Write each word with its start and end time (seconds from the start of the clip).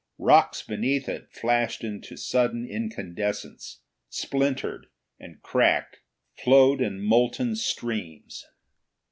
Rocks 0.17 0.63
beneath 0.63 1.07
it 1.07 1.31
flashed 1.31 1.83
into 1.83 2.17
sudden 2.17 2.65
incandescence, 2.67 3.81
splintered 4.09 4.87
and 5.19 5.39
cracked, 5.43 5.99
flowed 6.37 6.81
in 6.81 7.03
molten 7.05 7.55
streams. 7.55 8.47